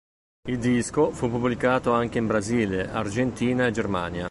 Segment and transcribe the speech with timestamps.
[0.49, 4.19] Il disco fu pubblicato anche in Brasile, Argentina e Germania.